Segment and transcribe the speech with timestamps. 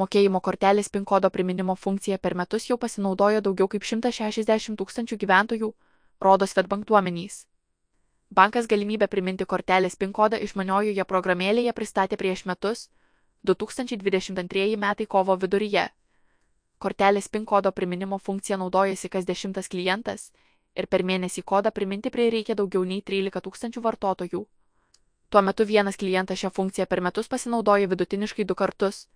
[0.00, 5.68] Mokėjimo kortelės PIN kodo priminimo funkcija per metus jau pasinaudojo daugiau kaip 160 tūkstančių gyventojų,
[6.26, 7.36] rodo Svetbank duomenys.
[8.40, 12.88] Bankas galimybę priminti kortelės PIN kodą išmaniojoje programėlėje pristatė prieš metus,
[13.46, 15.86] 2022 metai kovo viduryje.
[16.82, 20.32] Kortelės PIN kodo priminimo funkcija naudojasi kas dešimtas klientas
[20.74, 24.46] ir per mėnesį kodą priminti prireikia daugiau nei 13 tūkstančių vartotojų.
[25.30, 29.06] Tuo metu vienas klientas šią funkciją per metus pasinaudoja vidutiniškai du kartus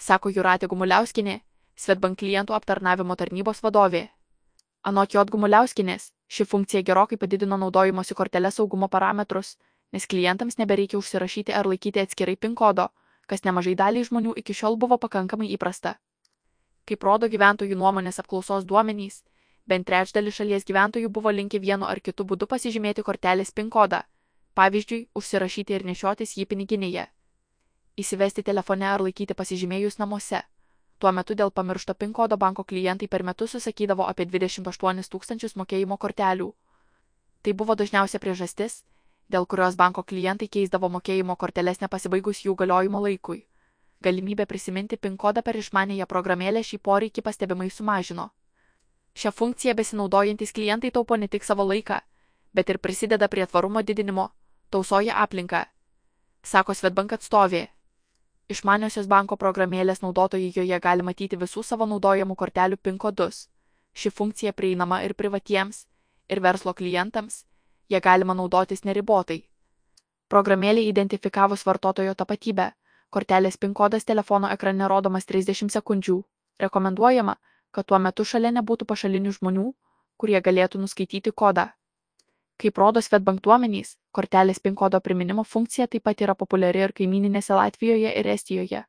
[0.00, 1.40] sako Juratė Gumuliauskinė,
[1.76, 4.08] Svetbank klientų aptarnavimo tarnybos vadovė.
[4.84, 9.58] Anot Jot Gumuliauskinės, ši funkcija gerokai padidino naudojimosi kortelę saugumo parametrus,
[9.92, 12.88] nes klientams nebereikia užsirašyti ar laikyti atskirai PIN kodo,
[13.28, 15.94] kas nemažai daliai žmonių iki šiol buvo pakankamai įprasta.
[16.88, 19.22] Kaip rodo gyventojų nuomonės apklausos duomenys,
[19.68, 24.02] bent trečdalis šalies gyventojų buvo linkę vienu ar kitu būdu pasižymėti kortelės PIN kodą,
[24.56, 27.08] pavyzdžiui, užsirašyti ir nešiotis jį piniginėje
[28.00, 30.42] įsivesti telefone ar laikyti pasižymėjus namuose.
[31.00, 35.96] Tuo metu dėl pamiršto PIN kodo banko klientai per metus susakydavo apie 28 tūkstančius mokėjimo
[35.96, 36.50] kortelių.
[37.42, 38.82] Tai buvo dažniausia priežastis,
[39.32, 43.46] dėl kurios banko klientai keisdavo mokėjimo korteles nepasibaigus jų galiojimo laikui.
[44.04, 48.30] Galimybė prisiminti PIN kodą per išmanėją programėlę šį poreikį pastebimai sumažino.
[49.16, 51.98] Šią funkciją besinaudojantis klientai taupo ne tik savo laiką,
[52.54, 54.30] bet ir prisideda prie tvarumo didinimo,
[54.70, 55.64] tausoja aplinką,
[56.42, 57.68] sako Svetbank atstovė.
[58.50, 63.44] Išmaniosios banko programėlės naudotojai joje gali matyti visų savo naudojamų kortelių PIN kodus.
[63.94, 65.84] Ši funkcija prieinama ir privatiems,
[66.28, 67.44] ir verslo klientams,
[67.88, 69.38] jie galima naudotis neribotai.
[70.30, 72.72] Programėlė identifikavus vartotojo tapatybę,
[73.10, 76.18] kortelės PIN kodas telefono ekrane rodomas 30 sekundžių.
[76.66, 77.36] Rekomenduojama,
[77.70, 79.68] kad tuo metu šalia nebūtų pašalinių žmonių,
[80.16, 81.70] kurie galėtų nuskaityti kodą.
[82.60, 87.56] Kaip rodo Svetbank duomenys, kortelės PIN kodo priminimo funkcija taip pat yra populiari ir kaimininėse
[87.56, 88.82] Latvijoje ir Estijoje.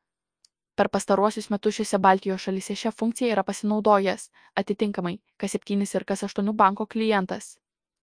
[0.76, 4.28] Per pastaruosius metus šiuose Baltijos šalyse šią funkciją yra pasinaudojęs,
[4.60, 7.56] atitinkamai, kas 7 ir kas 8 banko klientas.